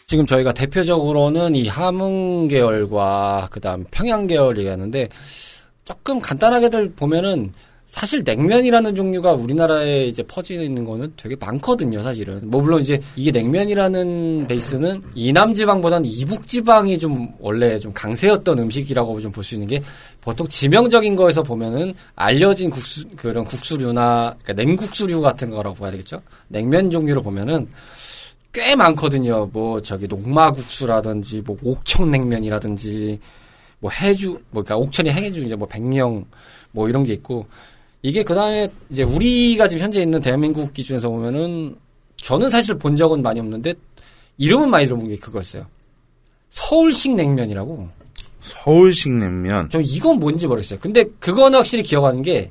[0.06, 5.08] 지금 저희가 대표적으로는 이 함흥 계열과 그다음 평양 계열 얘기하는데
[5.84, 7.52] 조금 간단하게들 보면은
[7.86, 12.40] 사실 냉면이라는 종류가 우리나라에 이제 퍼져 있는 거는 되게 많거든요, 사실은.
[12.44, 19.20] 뭐 물론 이제 이게 냉면이라는 베이스는 이남 지방보다는 이북 지방이 좀 원래 좀 강세였던 음식이라고
[19.20, 19.82] 좀 볼 수 있는 게
[20.22, 26.22] 보통 지명적인 거에서 보면은 알려진 국수 그런 국수류나 그러니까 냉국수류 같은 거라고 봐야 되겠죠.
[26.48, 27.68] 냉면 종류로 보면은
[28.52, 29.50] 꽤 많거든요.
[29.52, 33.20] 뭐 저기 녹마국수라든지 뭐 옥천냉면이라든지
[33.80, 36.24] 뭐 해주 뭐 그러니까 옥천이 해주 이제 뭐 백령
[36.70, 37.46] 뭐 이런 게 있고
[38.04, 41.74] 이게 그 다음에 이제 우리가 지금 현재 있는 대한민국 기준에서 보면은
[42.16, 43.72] 저는 사실 본 적은 많이 없는데
[44.36, 45.64] 이름은 많이 들어본 게 그거였어요.
[46.50, 47.88] 서울식 냉면이라고.
[48.42, 50.80] 서울식 냉면 저 이건 뭔지 모르겠어요.
[50.80, 52.50] 근데 그거는 확실히 기억하는 게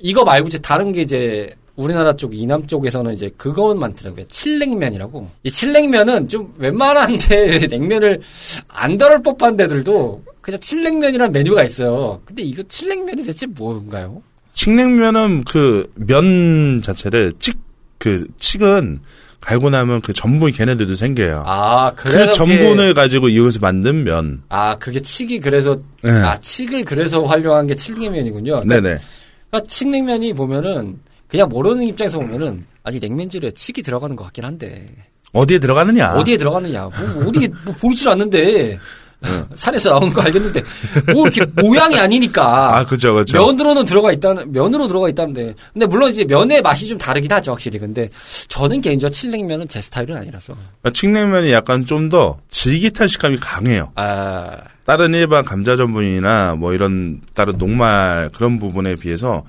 [0.00, 4.26] 이거 말고 이제 다른 게 이제 우리나라 쪽 이남 쪽에서는 이제 그건 많더라고요.
[4.26, 5.28] 칠냉면이라고.
[5.42, 8.22] 이 칠냉면은 좀 웬만한데 냉면을
[8.68, 12.22] 안 다룰 법한 데들도 그냥 칠냉면이라는 메뉴가 있어요.
[12.24, 14.22] 근데 이거 칠냉면이 대체 뭔가요?
[14.54, 17.58] 칡냉면은 그 면 자체를 찍
[17.98, 18.98] 그 칡은
[19.40, 21.44] 갈고 나면 그 전분 걔네들도 생겨요.
[21.46, 24.42] 아, 그 그래서 그게- 전분을 가지고 이것을 만든 면.
[24.48, 26.10] 아, 그게 칡이 그래서 네.
[26.10, 28.60] 아, 칡을 그래서 활용한 게 칠냉면이군요.
[28.64, 28.98] 그러니까 네네.
[29.50, 34.88] 그러니까 칡냉면이 보면은 그냥 모르는 입장에서 보면은 아니 냉면질에 칡이 들어가는 것 같긴 한데
[35.32, 36.14] 어디에 들어가느냐?
[36.14, 36.82] 어디에 들어가느냐?
[36.82, 38.78] 뭐, 뭐 어디에 뭐 보이질 않는데
[39.54, 40.60] 산에서 나오는 거 알겠는데
[41.12, 42.78] 뭐 이렇게 모양이 아니니까.
[42.78, 43.38] 아, 그죠, 그죠.
[43.38, 45.54] 면으로는 들어가 있다는 면으로 들어가 있다는데.
[45.72, 47.78] 근데 물론 이제 면의 맛이 좀 다르긴 하죠, 확실히.
[47.78, 48.08] 근데
[48.48, 50.54] 저는 개인적으로 칠냉면은 제 스타일은 아니라서.
[50.92, 53.92] 칡냉면이 약간 좀 더 질깃한 식감이 강해요.
[53.94, 59.44] 아, 다른 일반 감자 전분이나 뭐 이런 다른 녹말 그런 부분에 비해서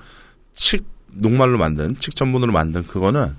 [0.54, 0.82] 칡
[1.12, 3.34] 녹말로 만든 칡 전분으로 만든 그거는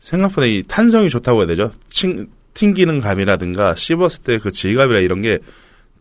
[0.00, 1.70] 생각보다 이 탄성이 좋다고 해야 되죠.
[1.90, 5.38] 튕, 튕기는 감이라든가 씹었을 때 그 질감이라 이런 게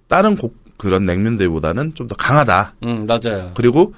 [0.08, 2.76] 다른 곡 그런 냉면들보다는 좀 더 강하다.
[2.84, 3.52] 음 맞아요.
[3.56, 3.94] 그리고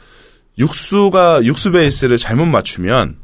[0.58, 3.18] 육수가 육수 베이스를 잘못 맞추면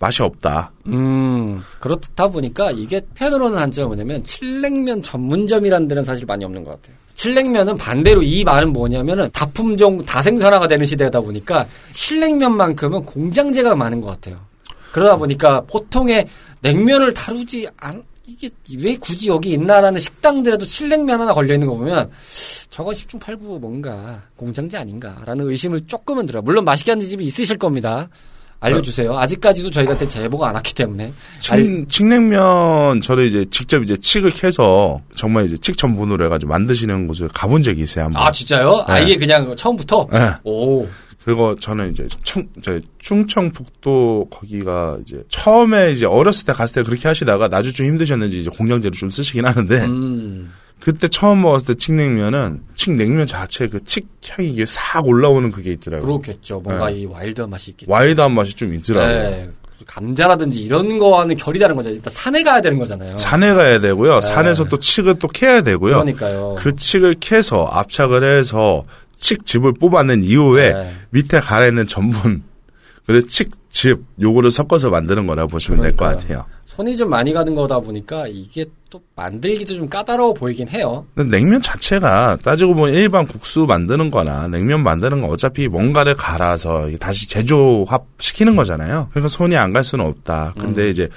[0.00, 0.72] 맛이 없다.
[0.86, 6.96] 음 그렇다 보니까 이게 편으로는 한점은 뭐냐면 칠냉면 전문점이라는 데는 사실 많이 없는 것 같아요.
[7.14, 14.38] 칠냉면은 반대로 이 말은 뭐냐면은 다품종 다생산화가 되는 시대다 보니까 칠냉면만큼은 공장제가 많은 것 같아요.
[14.92, 16.26] 그러다 보니까 보통의
[16.60, 18.50] 냉면을 다루지 않 이게
[18.82, 22.10] 왜 굳이 여기 있나라는 식당들에도 칠냉면 하나 걸려 있는 거 보면
[22.68, 26.42] 저거 10중 8구 뭔가 공장제 아닌가라는 의심을 조금은 들어요.
[26.42, 28.08] 물론 맛있게 하는 집이 있으실 겁니다.
[28.60, 29.16] 알려주세요.
[29.16, 31.12] 아직까지도 저희한테 제보가 안 왔기 때문에.
[31.50, 37.06] 알- 칡, 칡냉면 저를 이제 직접 이제 칡을 캐서 정말 이제 칡 전분으로 해가지고 만드시는
[37.06, 38.20] 곳을 가본 적이 있어요 한번.
[38.22, 38.84] 아 진짜요?
[38.88, 38.92] 네.
[38.92, 40.08] 아예 그냥 처음부터?
[40.12, 40.32] 네.
[40.42, 40.86] 오.
[41.28, 47.06] 그리고 저는 이제 충, 저 충청북도 거기가 이제 처음에 이제 어렸을 때 갔을 때 그렇게
[47.06, 50.50] 하시다가 나중에 좀 힘드셨는지 이제 공장제로 좀 쓰시긴 하는데 음.
[50.80, 56.06] 그때 처음 먹었을 때 칡냉면은 칡냉면 자체 그칡 향이 이게 싹 올라오는 그게 있더라고요.
[56.06, 56.60] 그렇겠죠.
[56.60, 57.92] 뭔가 이 와일드한 맛이 있겠죠.
[57.92, 59.30] 와이드한 맛이 좀 있더라고요.
[59.30, 59.50] 네.
[59.86, 61.90] 감자라든지 이런 거와는 결이 다른 거죠.
[61.90, 63.18] 일단 산에 가야 되는 거잖아요.
[63.18, 64.20] 산에 가야 되고요.
[64.20, 64.20] 네.
[64.22, 65.92] 산에서 또 칡을 또 캐야 되고요.
[65.92, 66.54] 그러니까요.
[66.56, 68.86] 그 칡을 캐서 압착을 해서
[69.18, 70.90] 칡즙을 뽑아낸 이후에 네.
[71.10, 72.42] 밑에 가라있는 전분
[73.06, 76.04] 그리고 칡즙 요거를 섞어서 만드는 거라 보시면 될 것.
[76.06, 76.44] 같아요.
[76.66, 81.06] 손이 좀 많이 가는 거다 보니까 이게 또 만들기도 좀 까다로워 보이긴 해요.
[81.16, 87.28] 냉면 자체가 따지고 보면 일반 국수 만드는 거나 냉면 만드는 건 어차피 뭔가를 갈아서 다시
[87.28, 89.08] 제조합 시키는 거잖아요.
[89.10, 90.54] 그러니까 손이 안 갈 수는 없다.
[90.58, 90.88] 근데 음.
[90.88, 91.08] 이제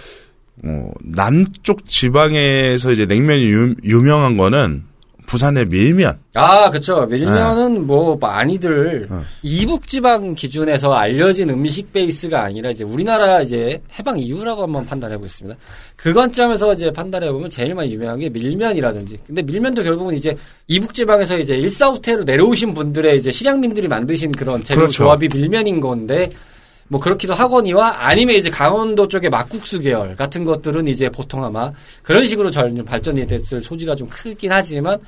[0.63, 4.83] 어, 남쪽 지방에서 이제 냉면이 유, 유명한 거는
[5.31, 6.19] 부산의 밀면.
[6.33, 7.05] 아, 그쵸.
[7.05, 9.17] 밀면은 뭐 많이들 네.
[9.41, 15.57] 이북 지방 기준에서 알려진 음식 베이스가 아니라 이제 우리나라 이제 해방 이후라고 한번 판단해 보겠습니다.
[15.95, 19.19] 그 관점에서 이제 판단해 보면 제일 많이 유명한 게 밀면이라든지.
[19.25, 20.35] 근데 밀면도 결국은 이제
[20.67, 25.03] 이북 지방에서 이제 일사후퇴로 내려오신 분들의 이제 실향민들이 만드신 그런 재료 그렇죠.
[25.03, 26.29] 조합이 밀면인 건데
[26.89, 31.71] 뭐 그렇기도 하거니와 아니면 이제 강원도 쪽의 막국수 계열 같은 것들은 이제 보통 아마
[32.03, 34.99] 그런 식으로 전좀 발전이 됐을 소지가 좀 크긴 하지만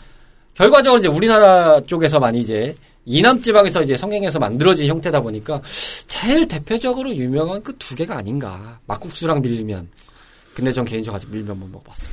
[0.55, 5.61] 결과적으로 이제 우리나라 쪽에서 많이 이제 이남 지방에서 이제 성행해서 만들어진 형태다 보니까
[6.07, 9.87] 제일 대표적으로 유명한 그 두 개가 아닌가 막국수랑 밀면.
[10.53, 12.09] 근데 전 개인적으로 아직 밀면 못 먹어봤어요.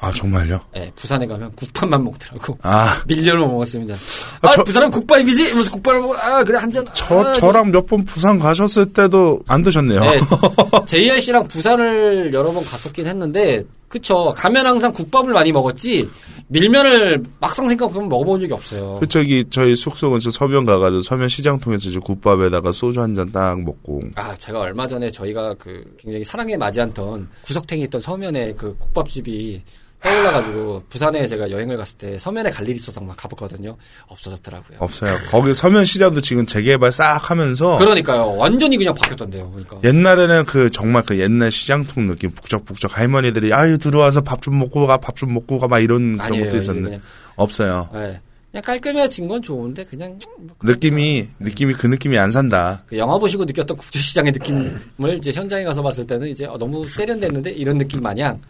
[0.00, 0.60] 아 정말요?
[0.76, 2.56] 예, 부산에 가면 국밥만 먹더라고.
[2.62, 3.94] 아 밀면을 못 먹었습니다.
[4.42, 5.42] 아, 아, 저- 부산은 국밥이지?
[5.46, 6.14] 이러면서 국밥을 먹어.
[6.18, 6.84] 아, 그래, 한 잔.
[6.94, 9.98] 저 아, 저랑 몇 번 부산 가셨을 때도 안 드셨네요.
[9.98, 10.20] 네,
[10.86, 14.32] JRC랑 부산을 여러 번 갔었긴 했는데, 그쵸.
[14.36, 16.08] 가면 항상 국밥을 많이 먹었지,
[16.50, 18.96] 밀면을 막상 생각해보면 먹어본 적이 없어요.
[19.00, 23.30] 그 저기 저희 숙소 근처 서면 가가지고 서면 시장 통해서 이제 국밥에다가 소주 한 잔
[23.32, 28.52] 딱 먹고 아, 제가 얼마 전에 저희가 그 굉장히 사랑에 맞이 않던 구석탱이 있던 서면에
[28.54, 29.62] 그 국밥집이
[30.02, 33.76] 떠올라가지고 부산에 제가 여행을 갔을 때 서면에 갈 일이 있어서 막 가봤거든요.
[34.06, 34.78] 없어졌더라고요.
[34.80, 35.10] 없어요.
[35.30, 38.36] 거기 서면 시장도 지금 재개발 싹 하면서 그러니까요.
[38.36, 39.50] 완전히 그냥 바뀌었던데요.
[39.50, 39.78] 그러니까.
[39.84, 44.98] 옛날에는 그 정말 그 옛날 시장통 느낌 북적북적 할머니들이 아유 들어와서 밥 좀 먹고 가
[44.98, 46.44] 밥 좀 먹고 가 막 이런 그런 아니에요.
[46.46, 47.00] 것도 있었는데
[47.36, 47.88] 없어요.
[47.94, 48.20] 예.
[48.50, 52.82] 그냥 깔끔해진 건 좋은데 그냥 뭐 느낌이 느낌이 그 느낌이 안 산다.
[52.86, 57.50] 그 영화 보시고 느꼈던 국제시장의 느낌을 이제 현장에 가서 봤을 때는 이제 어, 너무 세련됐는데
[57.50, 58.40] 이런 느낌 마냥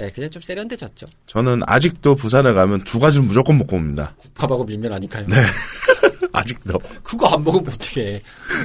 [0.00, 1.06] 예, 그냥 좀 세련돼졌죠.
[1.26, 4.14] 저는 아직도 부산에 가면 두 가지를 무조건 먹고 옵니다.
[4.18, 5.26] 국밥하고 밀면 아니까요.
[5.28, 5.36] 네.
[6.32, 6.78] 아직도.
[7.02, 8.20] 그거 안 먹으면 어떡해.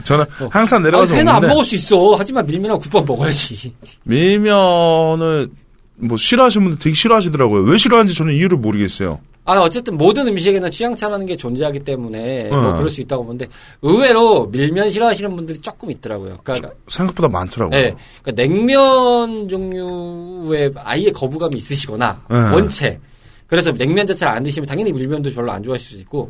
[0.05, 2.15] 저는 항상 아, 내려가서 회는 안 먹을 수 있어.
[2.17, 3.73] 하지만 밀면하고 국밥 먹어야지.
[4.03, 5.49] 밀면을
[5.95, 7.63] 뭐 싫어하시는 분들 되게 싫어하시더라고요.
[7.63, 9.19] 왜 싫어하는지 저는 이유를 모르겠어요.
[9.47, 12.75] 아, 어쨌든 모든 음식에는 취향차라는 게 존재하기 때문에 뭐 어.
[12.75, 13.47] 그럴 수 있다고 보는데
[13.81, 16.37] 의외로 밀면 싫어하시는 분들이 조금 있더라고요.
[16.43, 17.79] 그러니까, 생각보다 많더라고요.
[17.79, 22.37] 예, 그러니까 냉면 종류에 아예 거부감이 있으시거나 네.
[22.37, 22.99] 원체
[23.47, 26.29] 그래서 냉면 자체를 안 드시면 당연히 밀면도 별로 안 좋아하실 수 있고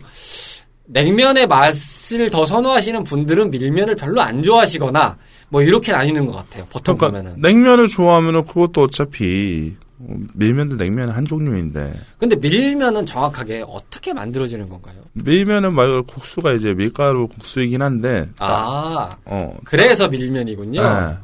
[0.86, 5.18] 냉면의 맛을 더 선호하시는 분들은 밀면을 별로 안 좋아하시거나
[5.50, 6.66] 뭐 이렇게 나뉘는 것 같아요.
[6.70, 7.42] 보통 그러니까 보면은.
[7.42, 9.87] 냉면을 좋아하면은 그것도 어차피 어,
[10.34, 14.96] 밀면도 냉면 한 종류인데 근데 밀면은 정확하게 어떻게 만들어지는 건가요?
[15.14, 20.82] 밀면은 말 그대로 국수가 이제 밀가루 국수이긴 한데 아, 어 그래서 밀면이군요.
[20.82, 21.18] 네.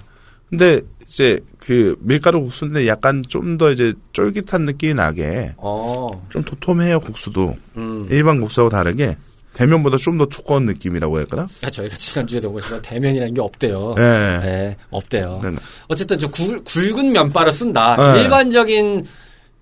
[0.49, 6.09] 근데 이제 그 밀가루 국수인데 약간 좀 더 이제 쫄깃한 느낌이 나게 어.
[6.29, 8.07] 좀 도톰해요 국수도 음.
[8.09, 9.17] 일반 국수하고 다르게
[9.53, 11.47] 대면보다 좀 더 두꺼운 느낌이라고 해야 할까나?
[11.63, 13.93] 야, 저희가 지난주에도 보지만 대면이라는 게 없대요.
[13.97, 14.39] 네.
[14.39, 15.41] 네, 없대요.
[15.43, 15.51] 네.
[15.87, 18.13] 어쨌든 저 굵, 굵은 면발을 쓴다.
[18.13, 18.21] 네.
[18.23, 19.05] 일반적인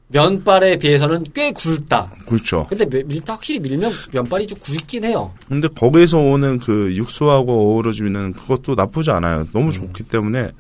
[0.10, 2.12] 면발에 비해서는 꽤 굵다.
[2.28, 2.68] 그렇죠.
[2.70, 5.34] 근데 밀, 밀- 확실히 밀면 면발이 좀 굵긴 해요.
[5.48, 9.48] 근데 거기에서 오는 그 육수하고 어우러지면 그것도 나쁘지 않아요.
[9.54, 9.72] 너무 음.
[9.72, 10.52] 좋기 때문에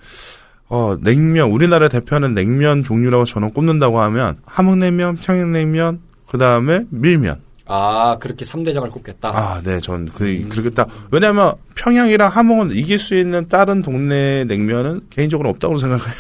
[0.70, 7.42] 어 냉면 우리나라 대표하는 냉면 종류라고 저는 꼽는다고 하면 함흥냉면, 평양냉면, 그 다음에 밀면.
[7.74, 9.30] 아, 그렇게 3대장을 꼽겠다.
[9.30, 10.50] 아, 네, 전 그, 음.
[10.50, 16.14] 그렇게 딱 왜냐하면 평양이랑 함흥은 이길 수 있는 다른 동네 냉면은 개인적으로 없다고 생각해요.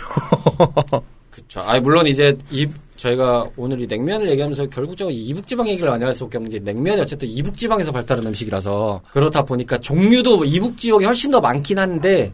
[1.29, 1.59] 그쵸.
[1.59, 6.37] 아, 물론 이제 이, 저희가 오늘 이 냉면을 얘기하면서 결국적으로 이북지방 얘기를 많이 할 수밖에
[6.37, 11.79] 없는 게 냉면이 어쨌든 이북지방에서 발달한 음식이라서 그렇다 보니까 종류도 이북 지역이 훨씬 더 많긴
[11.79, 12.31] 한데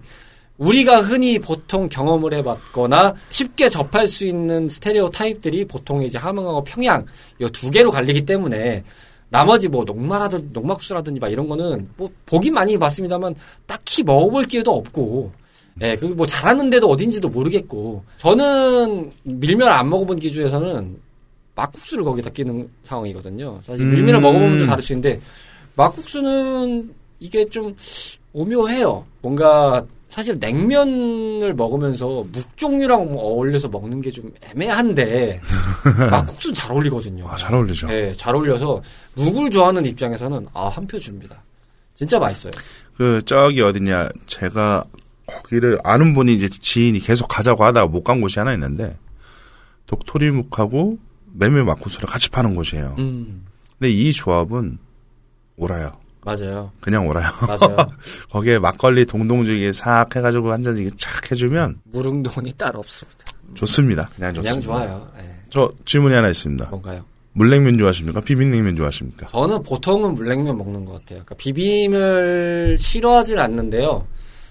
[0.58, 7.06] 우리가 흔히 보통 경험을 해봤거나 쉽게 접할 수 있는 스테레오 타입들이 보통 이제 함흥하고 평양
[7.40, 8.84] 이 두 개로 갈리기 때문에
[9.30, 13.36] 나머지 뭐 녹마라든 녹막수라든지 막 이런 거는 뭐 보긴 많이 봤습니다만
[13.66, 15.32] 딱히 먹어볼 기회도 없고
[15.82, 20.98] 예, 그리고 뭐 잘하는데도 어딘지도 모르겠고 저는 밀면 안 먹어본 기준에서는
[21.56, 23.60] 막국수를 거기다 끼는 상황이거든요.
[23.62, 24.22] 사실 밀면을 음.
[24.22, 25.20] 먹어보면 좀 다를 수 있는데
[25.76, 27.76] 막국수는 이게 좀
[28.34, 29.06] 오묘해요.
[29.22, 35.42] 뭔가 사실 냉면을 먹으면서 묵 종류랑 뭐 어울려서 먹는 게 좀 애매한데
[36.12, 37.28] 막국수는 잘 어울리거든요.
[37.28, 37.88] 아, 잘 어울리죠.
[37.88, 38.82] 네, 잘 어울려서
[39.16, 41.42] 묵을 좋아하는 입장에서는 아 한 표 줍니다.
[41.94, 42.52] 진짜 맛있어요.
[42.96, 44.86] 그 저기 어디냐 제가
[45.26, 48.96] 거기를 아는 분이 이제 지인이 계속 가자고 하다가 못 간 곳이 하나 있는데
[49.88, 50.98] 독토리묵하고
[51.34, 52.96] 메밀 막국수를 같이 파는 곳이에요.
[52.98, 53.46] 음,
[53.78, 54.78] 근데 이 조합은
[55.58, 55.92] 오라요.
[56.28, 57.30] 맞아요, 그냥 오라요.
[57.48, 57.78] 맞아요.
[58.30, 63.20] 거기에 막걸리 동동주기에 싹 해가지고 한 잔씩 착 해주면 무릉동이 따로 없습니다.
[63.54, 64.10] 좋습니다.
[64.16, 64.68] 그냥 그냥 좋습니다.
[64.68, 65.08] 좋아요.
[65.20, 66.70] 예, 저 질문이 하나 있습니다.
[66.70, 67.06] 뭔가요?
[67.32, 68.20] 물냉면 좋아하십니까?
[68.22, 69.28] 비빔냉면 좋아하십니까?
[69.28, 71.24] 저는 보통은 물냉면 먹는 것 같아요.
[71.24, 74.06] 그러니까 비빔을 싫어하진 않는데요.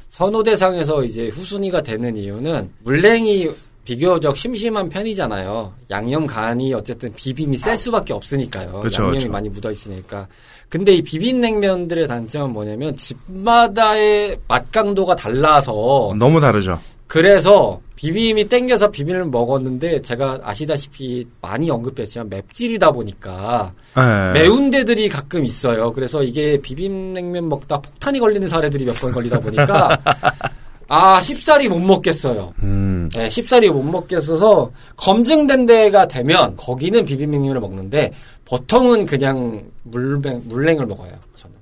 [0.09, 3.51] 선호대상에서 이제 후순위가 되는 이유는 물냉이
[3.85, 5.73] 비교적 심심한 편이잖아요.
[5.91, 8.81] 양념 간이 어쨌든 비빔이 셀 수밖에 없으니까요.
[8.81, 9.31] 그쵸, 양념이 그쵸.
[9.31, 10.27] 많이 묻어 있으니까.
[10.69, 16.79] 근데 이 비빔냉면들의 단점은 뭐냐면 집마다의 맛 강도가 달라서 너무 다르죠.
[17.07, 24.33] 그래서 비빔이 땡겨서 비빔을 먹었는데 제가 아시다시피 많이 언급했지만 맵찔이다 보니까 네.
[24.41, 25.93] 매운 데들이 가끔 있어요.
[25.93, 29.97] 그래서 이게 비빔냉면 먹다 폭탄이 걸리는 사례들이 몇 번 걸리다 보니까
[30.89, 32.55] 아 쉽사리 못 먹겠어요.
[32.63, 38.13] 음, 네, 쉽사리 못 먹겠어서 검증된 데가 되면 거기는 비빔냉면을 먹는데
[38.45, 41.13] 보통은 그냥 물냉 물냉을 먹어요.
[41.35, 41.57] 저는.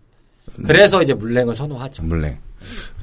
[0.67, 2.03] 그래서 이제 물냉을 선호하죠.
[2.03, 2.37] 물냉.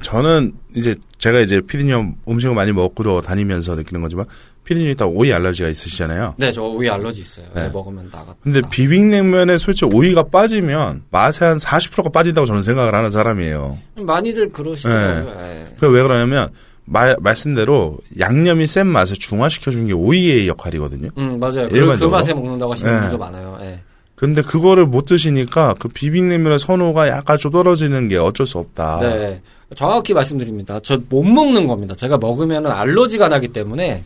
[0.00, 4.26] 저는 이제 제가 이제 피디님 음식을 많이 먹고 다니면서 느끼는 거지만
[4.64, 6.36] 피디님이 딱 오이 알러지가 있으시잖아요.
[6.38, 7.46] 네, 저 오이 알러지 있어요.
[7.54, 7.68] 네, 네.
[7.72, 8.34] 먹으면 나가.
[8.42, 13.76] 근데 나- 비빔냉면에 솔직히 오이가 빠지면 맛의 한 40%가 빠진다고 저는 생각을 하는 사람이에요.
[13.96, 15.34] 많이들 그러시더라고요.
[15.36, 15.76] 네.
[15.80, 16.48] 그왜 그러냐면
[16.84, 21.10] 말, 말씀대로 양념이 센 맛을 중화시켜 준 게 오이의 역할이거든요.
[21.18, 21.64] 음, 맞아요.
[21.66, 22.10] 그, 그 일반적으로?
[22.10, 23.00] 맛에 먹는다고 하시는 네.
[23.00, 23.58] 분들도 많아요.
[23.62, 23.80] 예.
[24.22, 29.00] 근데 그거를 못 드시니까 그 비빔냉면의 선호가 약간 좀 떨어지는 게 어쩔 수 없다.
[29.00, 29.42] 네.
[29.74, 30.78] 정확히 말씀드립니다.
[30.78, 31.96] 저 못 먹는 겁니다.
[31.96, 34.04] 제가 먹으면 알러지가 나기 때문에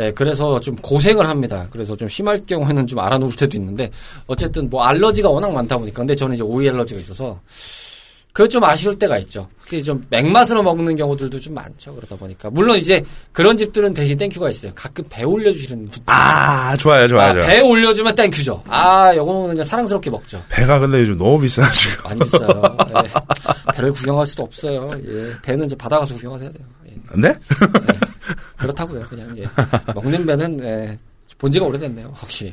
[0.00, 1.66] 예, 그래서 좀 고생을 합니다.
[1.70, 3.90] 그래서 좀 심할 경우에는 좀 앓아누울 때도 있는데
[4.26, 7.40] 어쨌든 뭐 알러지가 워낙 많다 보니까 근데 저는 이제 오이 알러지가 있어서
[8.34, 9.48] 그게 좀 아쉬울 때가 있죠.
[9.62, 11.94] 그게 좀 맥맛으로 먹는 경우들도 좀 많죠.
[11.94, 14.72] 그러다 보니까 물론 이제 그런 집들은 대신 thank you가 있어요.
[14.74, 16.02] 가끔 배 올려주시는 분들.
[16.06, 17.30] 아, 좋아요, 좋아요.
[17.30, 17.46] 아, 좋아요.
[17.46, 18.64] 배 올려주면 thank you죠.
[18.66, 20.42] 아, 요거는 그냥 사랑스럽게 먹죠.
[20.48, 22.08] 배가 근데 요즘 너무 비싸가지고.
[22.08, 22.76] 많이 비싸요.
[23.04, 23.72] 예.
[23.72, 24.90] 배를 구경할 수도 없어요.
[25.06, 25.32] 예.
[25.42, 26.66] 배는 이제 바다 가서 구경하셔야 돼요.
[26.88, 27.20] 예.
[27.20, 27.32] 네?
[28.58, 29.02] 그렇다고요.
[29.02, 29.44] 그냥 예.
[29.94, 30.98] 먹는 배는 예.
[31.38, 32.12] 본 지가 오래됐네요.
[32.20, 32.52] 혹시.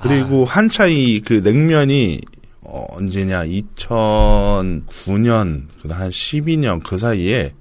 [0.00, 2.20] 그리고 한차이 그 냉면이
[2.62, 7.54] 어, 언제냐 2009년 그한 12년 그 사이에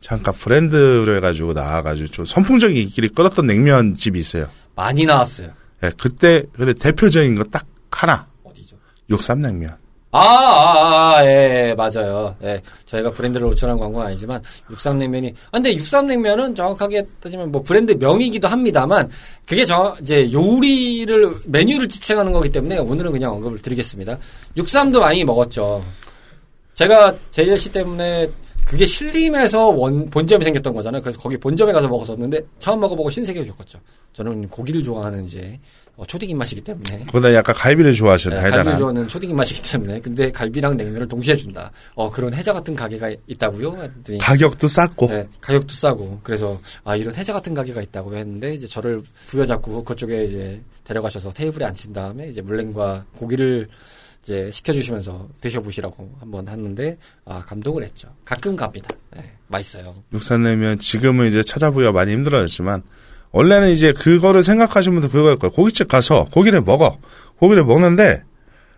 [0.00, 4.48] 잠깐 브랜드로 해가지고 나와가지고 좀 선풍적인 인기를 끌었던 냉면집이 있어요.
[4.76, 5.50] 많이 나왔어요.
[5.82, 8.76] 예, 그때 근데 대표적인 거 딱 하나 어디죠?
[9.10, 9.76] 육삼냉면.
[10.16, 12.36] 아, 아, 아, 예, 예, 맞아요.
[12.44, 18.46] 예, 저희가 브랜드를 노출한 광고는 아니지만, 육삼냉면이, 아, 근데 육삼냉면은 정확하게 따지면 뭐 브랜드 명이기도
[18.46, 19.10] 합니다만,
[19.44, 24.16] 그게 정, 이제 요리를, 메뉴를 지칭하는 거기 때문에 오늘은 그냥 언급을 드리겠습니다.
[24.56, 25.84] 육삼도 많이 먹었죠.
[26.74, 28.30] 제가 JLC 때문에
[28.64, 31.02] 그게 신림에서 원, 본점이 생겼던 거잖아요.
[31.02, 33.80] 그래서 거기 본점에 가서 먹었었는데 처음 먹어보고 신세계를 겪었죠.
[34.12, 35.58] 저는 고기를 좋아하는 이제
[35.96, 37.06] 어, 초딩 입맛이기 때문에.
[37.06, 38.64] 거기다 약간 갈비를 좋아하시는 네, 달달한.
[38.66, 40.00] 갈비를 좋아하는 초딩 입맛이기 때문에.
[40.00, 41.70] 근데 갈비랑 냉면을 동시에 준다.
[41.94, 43.82] 어, 그런 해자 같은 가게가 있다고요?
[43.82, 45.06] 했더니 가격도 쌌고.
[45.06, 46.20] 네, 가격도 싸고.
[46.24, 51.64] 그래서 아 이런 해자 같은 가게가 있다고 했는데 이제 저를 부여잡고 그쪽에 이제 데려가셔서 테이블에
[51.64, 53.68] 앉힌 다음에 이제 물냉과 고기를
[54.24, 58.08] 이제 시켜주시면서 드셔보시라고 한번 했는데 아 감동을 했죠.
[58.24, 58.88] 가끔 갑니다.
[59.14, 59.94] 네, 맛있어요.
[60.12, 62.82] 육산냉면 지금은 이제 찾아보기가 많이 힘들어졌지만
[63.34, 65.50] 원래는 이제 그거를 생각하시는 분들 그거일 거예요.
[65.52, 66.98] 고깃집 가서 고기를 먹어.
[67.40, 68.22] 고기를 먹는데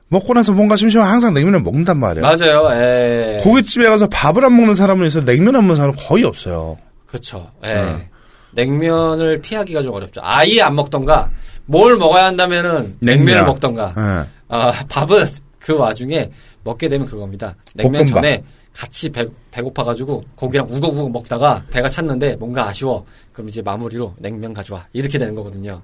[0.08, 2.24] 먹고 나서 뭔가 심심하면 항상 냉면을 먹는단 말이에요.
[2.24, 2.70] 맞아요.
[2.72, 3.38] 예.
[3.42, 6.78] 고깃집에 가서 밥을 안 먹는 사람은 있어 냉면 안 먹는 사람은 거의 없어요.
[7.06, 7.50] 그렇죠.
[7.64, 7.74] 예.
[7.74, 8.10] 네.
[8.52, 10.22] 냉면을 피하기가 좀 어렵죠.
[10.24, 11.30] 아예 안 먹던가
[11.66, 13.44] 뭘 먹어야 한다면은 냉면을 냉면.
[13.44, 13.94] 먹던가.
[13.98, 14.26] 예.
[14.48, 15.26] 아, 밥은
[15.58, 16.30] 그 와중에
[16.64, 17.54] 먹게 되면 그겁니다.
[17.74, 18.22] 냉면 볶음밥.
[18.22, 18.42] 전에
[18.76, 23.04] 같이 배, 배고파가지고 고기랑 우걱우걱 먹다가 배가 찼는데 뭔가 아쉬워.
[23.32, 24.86] 그럼 이제 마무리로 냉면 가져와.
[24.92, 25.80] 이렇게 되는 거거든요.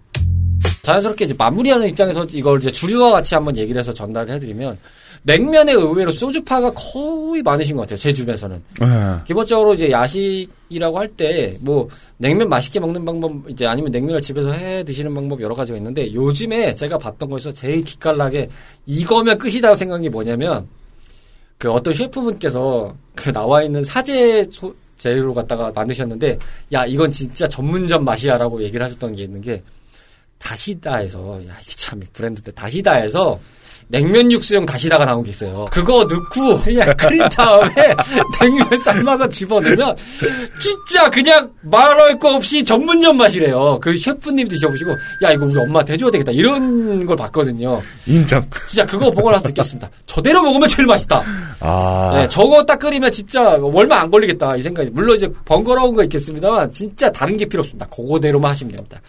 [0.82, 4.78] 자연스럽게 이제 마무리하는 입장에서 이걸 이제 주류와 같이 한번 얘기를 해서 전달을 해드리면
[5.22, 7.96] 냉면에 의외로 소주파가 거의 많으신 것 같아요.
[7.96, 8.56] 제 주변에서는.
[8.82, 8.86] 예.
[9.24, 14.82] 기본적으로 이제 야식이라고 할 때 뭐 냉면 맛있게 먹는 방법 이제 아니면 냉면을 집에서 해
[14.82, 18.48] 드시는 방법 여러 가지가 있는데 요즘에 제가 봤던 거에서 제일 기깔나게
[18.86, 20.66] 이거면 끝이다고 생각한 게 뭐냐면
[21.62, 26.36] 그 어떤 셰프분께서 그 나와 있는 사제 소- 재료로 갖다가 만드셨는데
[26.72, 29.62] 야 이건 진짜 전문점 맛이야라고 얘기를 하셨던 게 있는 게
[30.38, 33.38] 다시다에서 야 이게 참 브랜드인데 다시다에서
[33.92, 35.66] 냉면 육수용 다시다가 나온 게 있어요.
[35.70, 37.94] 그거 넣고 그냥 끓인 다음에
[38.40, 39.94] 냉면 삶아서 집어넣으면
[40.58, 43.78] 진짜 그냥 말할 거 없이 전문점 맛이래요.
[43.82, 44.92] 그 셰프님 드셔보시고
[45.24, 47.82] 야 이거 우리 엄마한테 해줘야 되겠다 이런 걸 봤거든요.
[48.06, 48.42] 인정.
[48.70, 49.90] 진짜 그거 보고 나서 느꼈습니다.
[50.06, 51.22] 저대로 먹으면 제일 맛있다.
[51.60, 52.12] 아.
[52.14, 54.88] 네, 저거 딱 끓이면 진짜 얼마 안 걸리겠다 이 생각이.
[54.92, 57.86] 물론 이제 번거로운 거 있겠습니다만 진짜 다른 게 필요 없습니다.
[57.88, 59.02] 그거대로만 하시면 됩니다.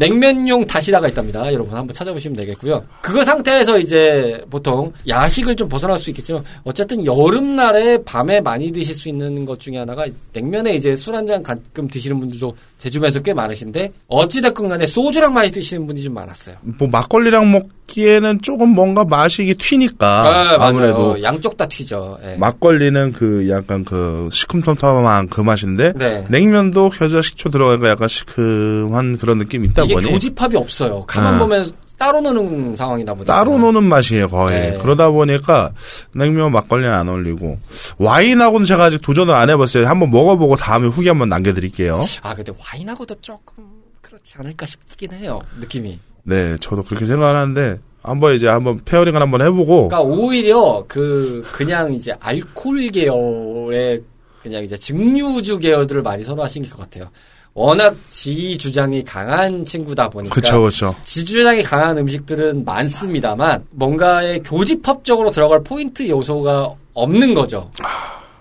[0.00, 1.52] 냉면용 다시다가 있답니다.
[1.52, 2.82] 여러분 한번 찾아보시면 되겠고요.
[3.02, 9.10] 그거 상태에서 이제 보통 야식을 좀 벗어날 수 있겠지만 어쨌든 여름날에 밤에 많이 드실 수
[9.10, 13.34] 있는 것 중에 하나가 냉면에 이제 술 한 잔 가끔 드시는 분들도 제 주변에서 꽤
[13.34, 16.56] 많으신데 어찌됐건 간에 소주랑 많이 드시는 분이 좀 많았어요.
[16.62, 20.58] 뭐 막걸리랑 먹 기에는 조금 뭔가 맛이 튀니까 아, 맞아요.
[20.60, 22.18] 아무래도 양쪽 다 튀죠.
[22.24, 22.36] 예.
[22.36, 26.24] 막걸리는 그 약간 그 시큼텀텀한 그 맛인데 네.
[26.28, 31.02] 냉면도 겨자 식초 들어가니까 약간 시큼한 그런 느낌이 있다 이게 보니 교집합이 없어요.
[31.06, 31.38] 가만 네.
[31.40, 33.34] 보면 따로 노는 상황이다 보니까.
[33.34, 34.78] 따로 노는 맛이에요 거의 네.
[34.80, 35.72] 그러다 보니까
[36.14, 37.58] 냉면 막걸리는 안 어울리고
[37.98, 43.16] 와인하고는 제가 아직 도전을 안 해봤어요 한번 먹어보고 다음에 후기 한번 남겨드릴게요 아 근데 와인하고도
[43.20, 43.64] 조금
[44.00, 45.40] 그렇지 않을까 싶긴 해요.
[45.60, 45.98] 느낌이.
[46.22, 52.12] 네 저도 그렇게 생각하는데 한번 이제 한번 pairing을 한번 해보고 그러니까 오히려 그 그냥 이제
[52.18, 54.02] 알코올 계열의
[54.42, 57.10] 그냥 이제 증류주 계열들을 많이 선호하신 것 같아요.
[57.52, 65.30] 워낙 지 주장이 강한 친구다 보니까 그쵸 그쵸 지 주장이 강한 음식들은 많습니다만 뭔가의 교집합적으로
[65.30, 67.70] 들어갈 포인트 요소가 없는 거죠.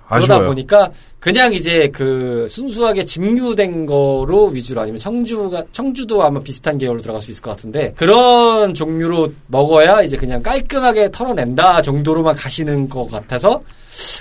[0.07, 6.77] 그러다 아쉬워요 보니까 그냥 이제 그 순수하게 증류된 거로 위주로 아니면 청주가 청주도 아마 비슷한
[6.77, 12.87] 계열로 들어갈 수 있을 것 같은데 그런 종류로 먹어야 이제 그냥 깔끔하게 털어낸다 정도로만 가시는
[12.87, 13.59] 것 같아서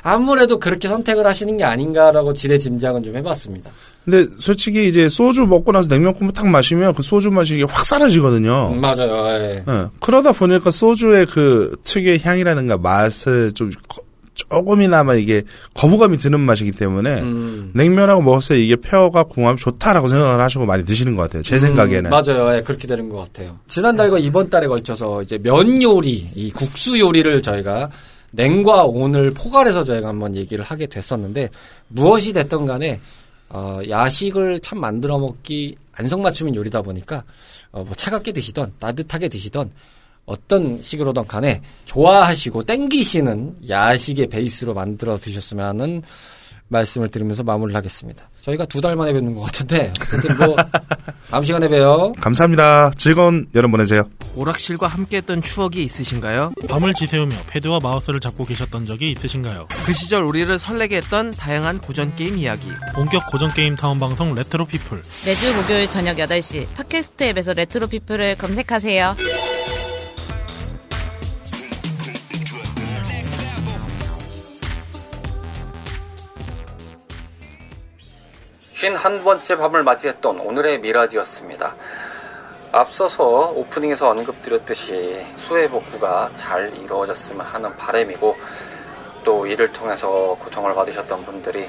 [0.03, 3.71] 아무래도 그렇게 선택을 하시는 게 아닌가라고 지레 짐작은 좀 해봤습니다.
[4.05, 8.73] 근데 솔직히 이제 소주 먹고 나서 냉면 국물 탁 마시면 그 소주 맛이 확 사라지거든요
[8.73, 9.25] 음, 맞아요.
[9.29, 9.65] 예.
[9.69, 9.87] 예.
[10.01, 14.03] 그러다 보니까 소주의 그 특유의 향이라든가 맛을 좀 거-
[14.39, 15.43] 조금이나마 이게
[15.75, 17.73] 거부감이 드는 맛이기 때문에 음.
[17.75, 21.43] 냉면하고 먹었을 때 이게 페어가 궁합이 좋다라고 생각을 하시고 많이 드시는 것 같아요.
[21.43, 22.07] 제 생각에는.
[22.07, 22.57] 음, 맞아요.
[22.57, 23.59] 예, 그렇게 되는 것 같아요.
[23.67, 27.91] 지난달과 이번 달에 걸쳐서 이제 면 요리, 이 국수 요리를 저희가
[28.31, 31.51] 냉과 온을 포괄해서 저희가 한번 얘기를 하게 됐었는데
[31.89, 33.01] 무엇이 됐던 간에
[33.49, 37.25] 어, 야식을 참 만들어 먹기 안성맞춤인 요리다 보니까
[37.73, 39.71] 어, 뭐 차갑게 드시던 따뜻하게 드시던
[40.29, 46.03] 어떤 식으로든 간에 좋아하시고 땡기시는 야식의 베이스로 만들어 드셨으면 하는
[46.71, 48.29] 말씀을 드리면서 마무리를 하겠습니다.
[48.43, 50.55] 저희가 두 달 만에 뵙는 것 같은데 어쨌든 뭐
[51.31, 52.13] 다음 시간에 봬요.
[52.21, 52.91] 감사합니다.
[52.99, 54.03] 즐거운 여름 보내세요.
[54.37, 56.53] 오락실과 함께했던 추억이 있으신가요?
[56.69, 59.69] 밤을 지새우며 패드와 마우스를 잡고 계셨던 적이 있으신가요?
[59.87, 62.69] 그 시절 우리를 설레게 했던 다양한 고전 게임 이야기.
[62.95, 65.01] 본격 고전 게임 타운 방송 레트로 피플.
[65.25, 69.17] 매주 목요일 저녁 8시 팟캐스트 앱에서 레트로 피플을 검색하세요.
[78.79, 81.75] 쉰한 번째 밤을 맞이했던 오늘의 미라지였습니다.
[82.71, 88.37] 앞서서 오프닝에서 언급드렸듯이 수해 복구가 잘 이루어졌으면 하는 바람이고
[89.25, 91.69] 또 이를 통해서 고통을 받으셨던 분들이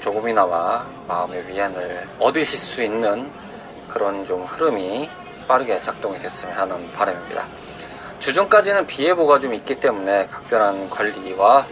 [0.00, 3.30] 조금이나마 마음의 위안을 얻으실 수 있는
[3.86, 5.10] 그런 좀 흐름이
[5.46, 7.46] 빠르게 작동이 됐으면 하는 바람입니다.
[8.18, 11.66] 주중까지는 비 예보가 좀 있기 때문에 각별한 관리와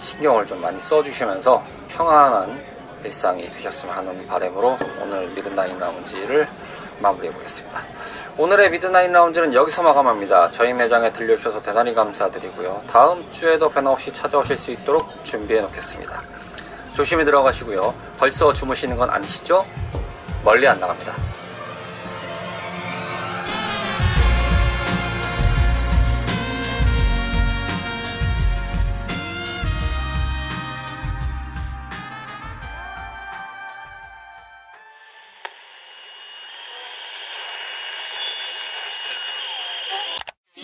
[0.00, 2.75] 신경을 좀 많이 써주시면서 평안한
[3.06, 6.46] 일상이 되셨으면 하는 바람으로 오늘 미드나잇 라운지를
[7.00, 7.84] 마무리해 보겠습니다.
[8.36, 10.50] 오늘의 미드나잇 라운지는 여기서 마감합니다.
[10.50, 12.82] 저희 매장에 들려주셔서 대단히 감사드리고요.
[12.88, 16.22] 다음 주에도 변함없이 찾아오실 수 있도록 준비해 놓겠습니다.
[16.94, 17.94] 조심히 들어가시고요.
[18.18, 19.64] 벌써 주무시는 건 아니시죠?
[20.44, 21.35] 멀리 안 나갑니다.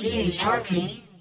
[0.03, 1.12] CHRP